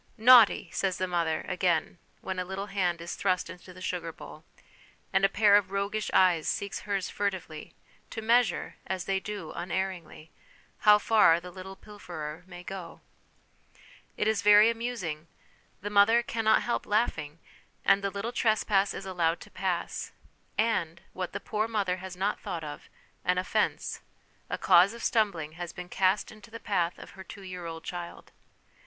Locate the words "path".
26.59-26.97